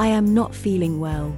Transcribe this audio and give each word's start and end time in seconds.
I 0.00 0.06
am 0.06 0.32
not 0.32 0.54
feeling 0.54 0.98
well. 0.98 1.36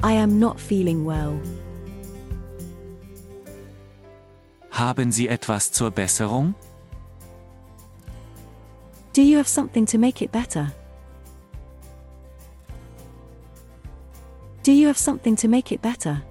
I 0.00 0.12
am 0.12 0.38
not 0.38 0.60
feeling 0.60 1.04
well. 1.04 1.36
Haben 4.70 5.10
Sie 5.10 5.26
etwas 5.26 5.72
zur 5.72 5.90
Besserung? 5.90 6.54
Do 9.12 9.22
you 9.22 9.36
have 9.36 9.48
something 9.48 9.84
to 9.86 9.98
make 9.98 10.22
it 10.22 10.30
better? 10.30 10.72
Do 14.62 14.70
you 14.70 14.86
have 14.86 14.96
something 14.96 15.34
to 15.34 15.48
make 15.48 15.72
it 15.72 15.82
better? 15.82 16.22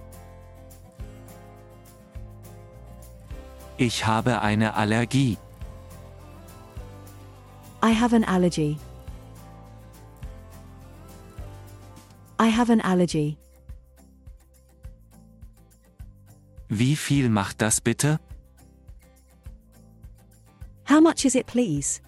Ich 3.78 4.06
habe 4.06 4.42
eine 4.42 4.74
Allergie. 4.74 5.38
I 7.84 7.92
have 7.92 8.14
an 8.14 8.24
allergy. 8.24 8.78
Have 12.52 12.70
an 12.72 12.82
allergy. 12.82 13.38
Wie 16.70 16.96
viel 16.96 17.30
macht 17.30 17.62
das 17.62 17.82
bitte? 17.82 18.20
How 20.86 21.02
much 21.02 21.26
is 21.26 21.36
it, 21.36 21.48
please? 21.48 22.02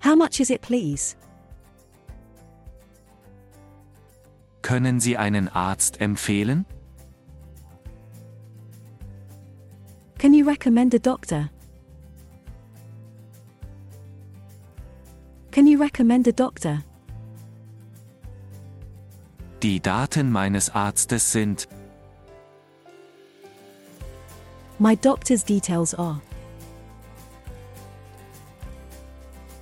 How 0.00 0.14
much 0.14 0.40
is 0.40 0.50
it, 0.50 0.62
please? 0.62 1.16
Können 4.62 5.00
Sie 5.00 5.16
einen 5.16 5.48
Arzt 5.48 6.00
empfehlen? 6.00 6.64
Can 10.18 10.32
you 10.32 10.44
recommend 10.44 10.94
a 10.94 10.98
doctor? 10.98 11.50
Can 15.50 15.66
you 15.66 15.78
recommend 15.78 16.26
a 16.28 16.32
doctor? 16.32 16.84
Die 19.66 19.80
Daten 19.80 20.30
meines 20.30 20.70
Arztes 20.70 21.32
sind. 21.32 21.66
My 24.78 24.94
doctor's 24.94 25.42
details 25.42 25.92
are. 25.92 26.20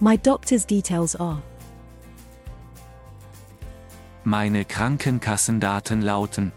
My 0.00 0.18
doctor's 0.18 0.66
details 0.66 1.16
are. 1.16 1.40
Meine 4.24 4.66
Krankenkassendaten 4.66 6.02
lauten. 6.02 6.52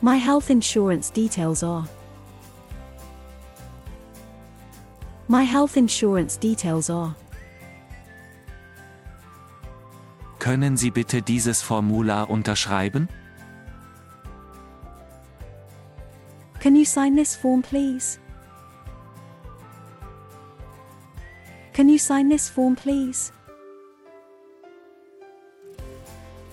My 0.00 0.18
health 0.18 0.50
insurance 0.50 1.10
details 1.10 1.64
are. 1.64 1.88
My 5.26 5.42
health 5.42 5.76
insurance 5.76 6.36
details 6.36 6.88
are. 6.90 7.16
Können 10.40 10.78
Sie 10.78 10.90
bitte 10.90 11.20
dieses 11.20 11.60
Formular 11.60 12.30
unterschreiben? 12.30 13.08
Can 16.60 16.74
you 16.74 16.84
sign 16.84 17.14
this 17.14 17.36
form, 17.36 17.62
please? 17.62 18.18
Can 21.74 21.88
you 21.90 21.98
sign 21.98 22.30
this 22.30 22.48
form, 22.48 22.74
please? 22.74 23.32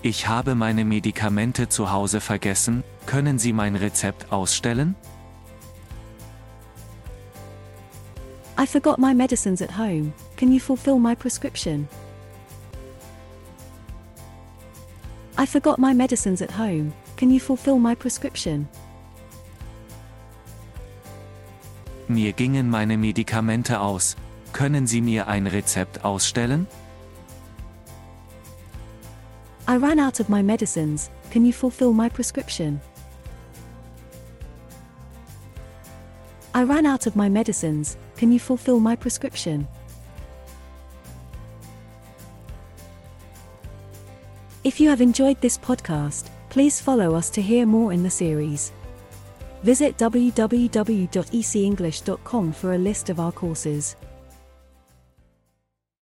Ich 0.02 0.28
habe 0.28 0.54
meine 0.54 0.84
Medikamente 0.84 1.68
zu 1.68 1.90
Hause 1.90 2.20
vergessen, 2.20 2.84
können 3.06 3.38
Sie 3.38 3.54
mein 3.54 3.74
Rezept 3.74 4.30
ausstellen? 4.30 4.94
I 8.58 8.66
forgot 8.66 8.98
my 8.98 9.14
medicines 9.14 9.62
at 9.62 9.78
home. 9.78 10.12
Can 10.36 10.52
you 10.52 10.60
fulfill 10.60 10.98
my 10.98 11.14
prescription? 11.14 11.88
I 15.40 15.46
forgot 15.46 15.78
my 15.78 15.94
medicines 15.94 16.42
at 16.42 16.50
home. 16.50 16.92
Can 17.16 17.30
you 17.30 17.38
fulfill 17.38 17.78
my 17.78 17.94
prescription? 17.94 18.68
Mir 22.08 22.32
gingen 22.32 22.68
meine 22.68 22.98
Medikamente 22.98 23.78
aus. 23.80 24.16
Können 24.52 24.88
Sie 24.88 25.00
mir 25.00 25.28
ein 25.28 25.46
Rezept 25.46 26.04
ausstellen? 26.04 26.66
I 29.68 29.76
ran 29.76 30.00
out 30.00 30.18
of 30.18 30.28
my 30.28 30.42
medicines. 30.42 31.08
Can 31.30 31.44
you 31.44 31.52
fulfill 31.52 31.92
my 31.92 32.08
prescription? 32.08 32.80
I 36.52 36.64
ran 36.64 36.84
out 36.84 37.06
of 37.06 37.14
my 37.14 37.28
medicines. 37.28 37.96
Can 38.16 38.32
you 38.32 38.40
fulfill 38.40 38.80
my 38.80 38.96
prescription? 38.96 39.68
If 44.68 44.78
you 44.78 44.86
have 44.90 45.00
enjoyed 45.00 45.40
this 45.40 45.56
podcast, 45.56 46.28
please 46.50 46.78
follow 46.78 47.14
us 47.14 47.30
to 47.30 47.40
hear 47.40 47.64
more 47.64 47.94
in 47.94 48.02
the 48.02 48.10
series. 48.10 48.70
Visit 49.62 49.96
www.ecenglish.com 49.96 52.52
for 52.52 52.74
a 52.74 52.78
list 52.78 53.08
of 53.08 53.18
our 53.18 53.32
courses. 53.32 53.96